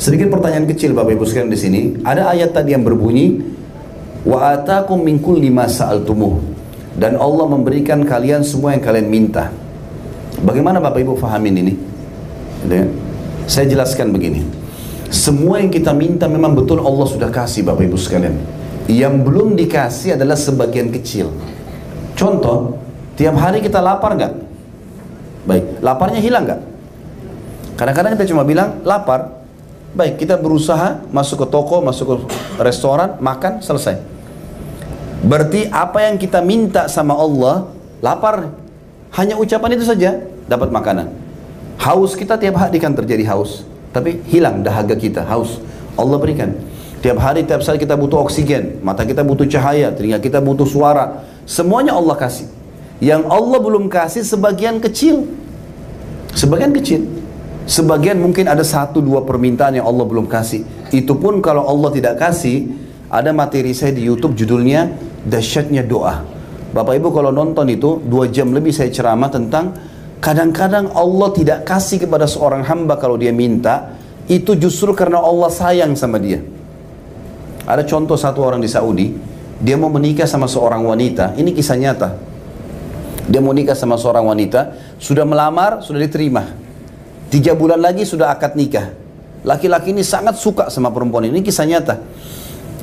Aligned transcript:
Sedikit 0.00 0.32
pertanyaan 0.32 0.64
kecil 0.64 0.96
Bapak 0.96 1.12
Ibu 1.12 1.28
sekalian 1.28 1.52
di 1.52 1.60
sini. 1.60 1.80
Ada 2.00 2.32
ayat 2.32 2.56
tadi 2.56 2.72
yang 2.72 2.80
berbunyi 2.80 3.36
wa 4.24 4.56
atakum 4.56 4.96
min 4.96 5.20
kulli 5.20 5.52
ma 5.52 5.68
sa'altumuh 5.68 6.40
dan 6.96 7.20
Allah 7.20 7.44
memberikan 7.44 8.00
kalian 8.08 8.40
semua 8.40 8.72
yang 8.72 8.80
kalian 8.80 9.12
minta. 9.12 9.52
Bagaimana 10.40 10.80
Bapak 10.80 11.04
Ibu 11.04 11.20
fahamin 11.20 11.52
ini? 11.60 11.74
Gitu 12.64 12.74
ya? 12.80 12.88
Saya 13.44 13.68
jelaskan 13.68 14.08
begini. 14.16 14.40
Semua 15.12 15.60
yang 15.60 15.68
kita 15.68 15.92
minta 15.92 16.24
memang 16.32 16.56
betul 16.56 16.80
Allah 16.80 17.04
sudah 17.04 17.28
kasih 17.28 17.68
Bapak 17.68 17.84
Ibu 17.84 18.00
sekalian. 18.00 18.40
Yang 18.88 19.14
belum 19.20 19.52
dikasih 19.60 20.16
adalah 20.16 20.40
sebagian 20.40 20.88
kecil. 20.96 21.28
Contoh, 22.16 22.80
tiap 23.20 23.36
hari 23.36 23.60
kita 23.60 23.84
lapar 23.84 24.16
nggak? 24.16 24.32
Baik, 25.44 25.64
laparnya 25.84 26.24
hilang 26.24 26.48
nggak? 26.48 26.60
Kadang-kadang 27.76 28.16
kita 28.16 28.32
cuma 28.32 28.48
bilang 28.48 28.80
lapar. 28.80 29.39
Baik, 29.90 30.22
kita 30.22 30.38
berusaha 30.38 31.02
masuk 31.10 31.42
ke 31.42 31.46
toko, 31.50 31.82
masuk 31.82 32.06
ke 32.06 32.16
restoran, 32.62 33.18
makan, 33.18 33.58
selesai. 33.58 33.98
Berarti 35.26 35.66
apa 35.66 36.06
yang 36.06 36.14
kita 36.14 36.38
minta 36.40 36.86
sama 36.86 37.18
Allah, 37.18 37.66
lapar. 37.98 38.54
Hanya 39.10 39.34
ucapan 39.34 39.74
itu 39.74 39.82
saja 39.82 40.22
dapat 40.46 40.70
makanan. 40.70 41.10
Haus 41.82 42.14
kita 42.14 42.38
tiap 42.38 42.62
hari 42.62 42.78
kan 42.78 42.94
terjadi 42.94 43.26
haus. 43.34 43.66
Tapi 43.90 44.22
hilang 44.30 44.62
dahaga 44.62 44.94
kita, 44.94 45.26
haus. 45.26 45.58
Allah 45.98 46.16
berikan. 46.22 46.54
Tiap 47.02 47.18
hari, 47.18 47.42
tiap 47.42 47.58
saat 47.66 47.82
kita 47.82 47.98
butuh 47.98 48.22
oksigen. 48.22 48.78
Mata 48.86 49.02
kita 49.02 49.26
butuh 49.26 49.48
cahaya, 49.50 49.90
telinga 49.90 50.22
kita 50.22 50.38
butuh 50.38 50.68
suara. 50.70 51.26
Semuanya 51.50 51.98
Allah 51.98 52.14
kasih. 52.14 52.46
Yang 53.02 53.26
Allah 53.26 53.58
belum 53.58 53.90
kasih 53.90 54.22
sebagian 54.22 54.78
kecil. 54.78 55.26
Sebagian 56.30 56.70
kecil. 56.70 57.19
Sebagian 57.68 58.18
mungkin 58.18 58.48
ada 58.48 58.64
satu 58.64 59.04
dua 59.04 59.24
permintaan 59.24 59.80
yang 59.80 59.86
Allah 59.86 60.04
belum 60.08 60.26
kasih. 60.28 60.64
Itu 60.90 61.20
pun 61.20 61.40
kalau 61.44 61.68
Allah 61.68 61.90
tidak 61.92 62.16
kasih, 62.20 62.66
ada 63.10 63.34
materi 63.34 63.74
saya 63.74 63.90
di 63.90 64.06
YouTube 64.06 64.38
judulnya 64.38 64.90
Dahsyatnya 65.26 65.82
Doa. 65.84 66.22
Bapak 66.70 66.94
Ibu 67.02 67.10
kalau 67.10 67.34
nonton 67.34 67.66
itu 67.66 67.98
dua 68.06 68.30
jam 68.30 68.54
lebih 68.54 68.70
saya 68.70 68.94
ceramah 68.94 69.26
tentang 69.26 69.74
kadang-kadang 70.22 70.94
Allah 70.94 71.28
tidak 71.34 71.66
kasih 71.66 72.06
kepada 72.06 72.30
seorang 72.30 72.62
hamba 72.62 72.94
kalau 72.94 73.18
dia 73.18 73.34
minta 73.34 73.98
itu 74.30 74.54
justru 74.54 74.94
karena 74.94 75.18
Allah 75.18 75.50
sayang 75.50 75.98
sama 75.98 76.22
dia. 76.22 76.38
Ada 77.66 77.82
contoh 77.82 78.14
satu 78.14 78.46
orang 78.46 78.62
di 78.62 78.70
Saudi, 78.70 79.10
dia 79.58 79.74
mau 79.74 79.90
menikah 79.90 80.30
sama 80.30 80.46
seorang 80.46 80.86
wanita. 80.86 81.34
Ini 81.34 81.50
kisah 81.50 81.76
nyata. 81.76 82.08
Dia 83.26 83.42
mau 83.42 83.54
nikah 83.54 83.74
sama 83.74 83.98
seorang 83.98 84.26
wanita, 84.26 84.74
sudah 85.02 85.26
melamar, 85.26 85.82
sudah 85.82 86.02
diterima. 86.02 86.59
Tiga 87.30 87.54
bulan 87.54 87.78
lagi 87.78 88.02
sudah 88.02 88.34
akad 88.34 88.58
nikah. 88.58 88.90
Laki-laki 89.46 89.94
ini 89.94 90.02
sangat 90.02 90.36
suka 90.36 90.66
sama 90.66 90.90
perempuan 90.90 91.30
ini, 91.30 91.40
kisah 91.40 91.64
nyata. 91.64 92.02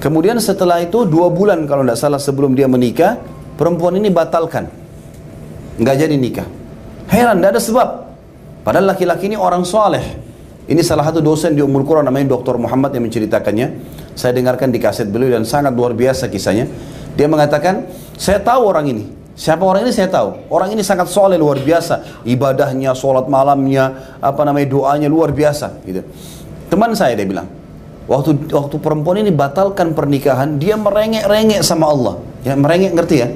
Kemudian 0.00 0.40
setelah 0.40 0.80
itu 0.80 1.04
dua 1.04 1.28
bulan 1.28 1.68
kalau 1.68 1.84
tidak 1.84 2.00
salah 2.00 2.16
sebelum 2.16 2.56
dia 2.56 2.64
menikah, 2.64 3.20
perempuan 3.60 4.00
ini 4.00 4.08
batalkan. 4.08 4.72
Nggak 5.76 5.96
jadi 6.00 6.16
nikah. 6.16 6.48
Heran, 7.12 7.44
tidak 7.44 7.50
ada 7.52 7.60
sebab. 7.60 7.88
Padahal 8.64 8.96
laki-laki 8.96 9.28
ini 9.28 9.36
orang 9.36 9.60
soleh. 9.62 10.02
Ini 10.64 10.80
salah 10.80 11.04
satu 11.04 11.20
dosen 11.20 11.52
di 11.52 11.60
Umul 11.60 11.84
Quran 11.84 12.08
namanya 12.08 12.32
Dr. 12.32 12.56
Muhammad 12.56 12.96
yang 12.96 13.04
menceritakannya. 13.04 13.66
Saya 14.16 14.32
dengarkan 14.32 14.72
di 14.72 14.80
kaset 14.80 15.12
beliau 15.12 15.36
dan 15.36 15.44
sangat 15.44 15.76
luar 15.76 15.92
biasa 15.92 16.32
kisahnya. 16.32 16.64
Dia 17.12 17.28
mengatakan, 17.28 17.84
saya 18.16 18.40
tahu 18.40 18.64
orang 18.64 18.88
ini. 18.88 19.04
Siapa 19.40 19.64
orang 19.64 19.88
ini 19.88 19.92
saya 19.96 20.12
tahu. 20.12 20.52
Orang 20.52 20.68
ini 20.76 20.84
sangat 20.84 21.08
soleh 21.08 21.40
luar 21.40 21.56
biasa. 21.64 22.20
Ibadahnya, 22.28 22.92
sholat 22.92 23.24
malamnya, 23.24 24.12
apa 24.20 24.44
namanya 24.44 24.68
doanya 24.68 25.08
luar 25.08 25.32
biasa. 25.32 25.80
Gitu. 25.80 26.04
Teman 26.68 26.92
saya 26.92 27.16
dia 27.16 27.24
bilang, 27.24 27.48
Waktu 28.04 28.52
waktu 28.52 28.76
perempuan 28.82 29.22
ini 29.22 29.32
batalkan 29.32 29.96
pernikahan, 29.96 30.60
dia 30.60 30.76
merengek-rengek 30.76 31.62
sama 31.64 31.88
Allah. 31.88 32.18
Ya, 32.42 32.58
merengek 32.58 32.92
ngerti 32.92 33.16
ya? 33.16 33.28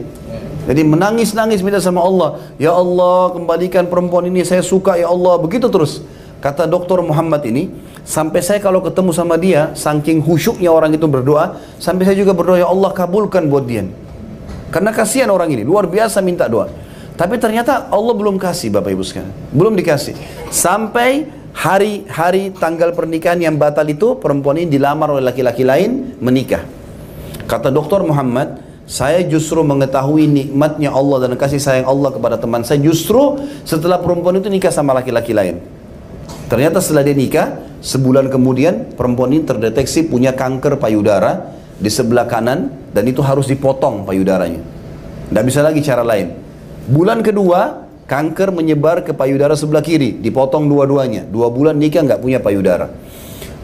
Jadi 0.65 0.83
menangis-nangis 0.83 1.63
minta 1.63 1.79
sama 1.79 2.03
Allah, 2.03 2.41
"Ya 2.57 2.73
Allah, 2.73 3.37
kembalikan 3.37 3.87
perempuan 3.87 4.27
ini, 4.27 4.43
saya 4.43 4.65
suka 4.65 4.97
ya 4.99 5.13
Allah." 5.13 5.39
Begitu 5.39 5.71
terus. 5.71 6.03
Kata 6.41 6.67
dokter 6.67 6.99
Muhammad 7.05 7.45
ini, 7.47 7.71
sampai 8.03 8.43
saya 8.43 8.59
kalau 8.59 8.83
ketemu 8.83 9.15
sama 9.15 9.39
dia, 9.39 9.71
saking 9.79 10.25
khusyuknya 10.25 10.73
orang 10.73 10.91
itu 10.93 11.07
berdoa, 11.07 11.61
sampai 11.79 12.09
saya 12.09 12.17
juga 12.19 12.35
berdoa, 12.35 12.59
"Ya 12.59 12.69
Allah, 12.69 12.91
kabulkan 12.97 13.47
buat 13.49 13.69
dia." 13.69 13.87
Karena 14.75 14.91
kasihan 14.91 15.31
orang 15.31 15.55
ini, 15.55 15.63
luar 15.63 15.87
biasa 15.87 16.19
minta 16.19 16.51
doa. 16.51 16.67
Tapi 17.15 17.39
ternyata 17.39 17.87
Allah 17.95 18.11
belum 18.11 18.43
kasih 18.43 18.75
Bapak 18.75 18.91
Ibu 18.91 19.07
sekalian. 19.07 19.31
Belum 19.55 19.79
dikasih. 19.79 20.19
Sampai 20.51 21.31
hari-hari 21.55 22.51
tanggal 22.59 22.91
pernikahan 22.91 23.39
yang 23.39 23.55
batal 23.55 23.87
itu 23.87 24.19
perempuan 24.19 24.59
ini 24.59 24.67
dilamar 24.75 25.15
oleh 25.15 25.23
laki-laki 25.23 25.63
lain 25.63 26.19
menikah. 26.19 26.67
Kata 27.47 27.71
dokter 27.71 28.03
Muhammad, 28.03 28.59
saya 28.83 29.23
justru 29.23 29.63
mengetahui 29.63 30.27
nikmatnya 30.27 30.91
Allah 30.91 31.31
dan 31.31 31.39
kasih 31.39 31.63
sayang 31.63 31.87
Allah 31.87 32.11
kepada 32.11 32.37
teman 32.37 32.67
saya 32.67 32.83
justru 32.83 33.41
setelah 33.63 34.03
perempuan 34.03 34.43
itu 34.43 34.51
nikah 34.51 34.75
sama 34.75 34.91
laki-laki 34.91 35.31
lain. 35.31 35.63
Ternyata 36.51 36.83
setelah 36.83 37.07
dia 37.07 37.15
nikah, 37.15 37.63
sebulan 37.79 38.27
kemudian 38.27 38.99
perempuan 38.99 39.31
ini 39.31 39.47
terdeteksi 39.47 40.11
punya 40.11 40.35
kanker 40.35 40.83
payudara 40.83 41.55
di 41.79 41.89
sebelah 41.89 42.27
kanan 42.27 42.84
dan 42.95 43.05
itu 43.11 43.19
harus 43.21 43.51
dipotong 43.51 44.07
payudaranya. 44.07 44.63
Tidak 45.29 45.45
bisa 45.45 45.61
lagi 45.67 45.83
cara 45.83 46.07
lain. 46.07 46.31
Bulan 46.87 47.27
kedua, 47.27 47.85
Kanker 48.05 48.53
menyebar 48.53 49.01
ke 49.01 49.17
payudara 49.17 49.57
sebelah 49.57 49.81
kiri, 49.81 50.21
dipotong 50.21 50.69
dua-duanya. 50.69 51.25
Dua 51.25 51.49
bulan 51.49 51.81
nikah 51.81 52.05
nggak 52.05 52.21
punya 52.21 52.37
payudara. 52.37 52.93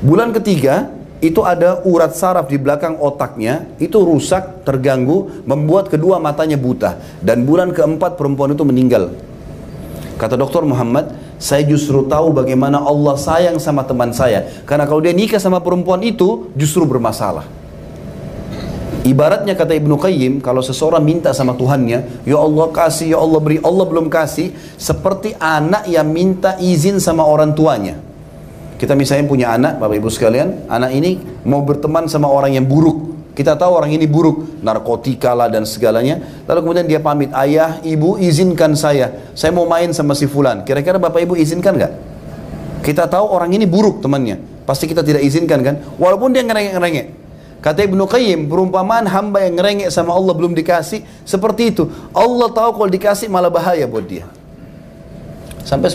Bulan 0.00 0.32
ketiga, 0.32 0.88
itu 1.20 1.44
ada 1.44 1.84
urat 1.84 2.16
saraf 2.16 2.48
di 2.48 2.56
belakang 2.56 2.96
otaknya, 2.96 3.68
itu 3.76 4.00
rusak, 4.00 4.64
terganggu, 4.64 5.44
membuat 5.44 5.92
kedua 5.92 6.16
matanya 6.16 6.56
buta. 6.56 6.96
Dan 7.20 7.44
bulan 7.44 7.76
keempat 7.76 8.16
perempuan 8.16 8.56
itu 8.56 8.64
meninggal. 8.64 9.12
Kata 10.16 10.40
dokter 10.40 10.64
Muhammad, 10.64 11.12
saya 11.36 11.60
justru 11.68 12.08
tahu 12.08 12.32
bagaimana 12.32 12.80
Allah 12.80 13.20
sayang 13.20 13.60
sama 13.60 13.84
teman 13.84 14.16
saya. 14.16 14.48
Karena 14.64 14.88
kalau 14.88 15.04
dia 15.04 15.12
nikah 15.12 15.36
sama 15.36 15.60
perempuan 15.60 16.00
itu, 16.00 16.48
justru 16.56 16.88
bermasalah. 16.88 17.59
Ibaratnya 19.10 19.58
kata 19.58 19.74
Ibnu 19.74 19.98
Qayyim, 19.98 20.38
kalau 20.38 20.62
seseorang 20.62 21.02
minta 21.02 21.34
sama 21.34 21.58
Tuhannya, 21.58 22.22
Ya 22.22 22.38
Allah 22.38 22.70
kasih, 22.70 23.10
Ya 23.10 23.18
Allah 23.18 23.42
beri, 23.42 23.58
Allah 23.58 23.82
belum 23.82 24.06
kasih, 24.06 24.54
seperti 24.78 25.34
anak 25.34 25.90
yang 25.90 26.06
minta 26.14 26.54
izin 26.62 27.02
sama 27.02 27.26
orang 27.26 27.50
tuanya. 27.50 27.98
Kita 28.78 28.94
misalnya 28.94 29.26
punya 29.26 29.50
anak, 29.50 29.82
Bapak 29.82 29.98
Ibu 29.98 30.08
sekalian, 30.14 30.70
anak 30.70 30.94
ini 30.94 31.18
mau 31.42 31.66
berteman 31.66 32.06
sama 32.06 32.30
orang 32.30 32.54
yang 32.54 32.70
buruk. 32.70 33.10
Kita 33.34 33.58
tahu 33.58 33.82
orang 33.82 33.90
ini 33.90 34.06
buruk, 34.06 34.62
narkotika 34.62 35.34
lah 35.34 35.50
dan 35.50 35.66
segalanya. 35.66 36.46
Lalu 36.46 36.58
kemudian 36.62 36.86
dia 36.86 37.02
pamit, 37.02 37.34
ayah, 37.34 37.82
ibu 37.82 38.14
izinkan 38.14 38.78
saya, 38.78 39.34
saya 39.34 39.50
mau 39.50 39.66
main 39.66 39.90
sama 39.90 40.14
si 40.14 40.30
fulan. 40.30 40.62
Kira-kira 40.62 41.02
Bapak 41.02 41.18
Ibu 41.18 41.34
izinkan 41.34 41.74
nggak? 41.74 41.92
Kita 42.86 43.10
tahu 43.10 43.26
orang 43.26 43.50
ini 43.58 43.66
buruk 43.66 44.00
temannya, 44.00 44.38
pasti 44.64 44.86
kita 44.86 45.02
tidak 45.02 45.26
izinkan 45.26 45.60
kan? 45.66 45.74
Walaupun 45.98 46.30
dia 46.30 46.46
ngerengek-ngerengek. 46.46 47.19
Kata 47.60 47.84
Ibnu 47.84 48.08
Qayyim, 48.08 48.48
perumpamaan 48.48 49.04
hamba 49.04 49.44
yang 49.44 49.60
ngerengek 49.60 49.92
sama 49.92 50.16
Allah 50.16 50.32
belum 50.32 50.56
dikasih 50.56 51.04
seperti 51.28 51.76
itu. 51.76 51.92
Allah 52.16 52.48
tahu 52.48 52.80
kalau 52.80 52.88
dikasih 52.88 53.28
malah 53.28 53.52
bahaya 53.52 53.84
buat 53.84 54.08
dia. 54.08 54.24
Sampai 55.60 55.92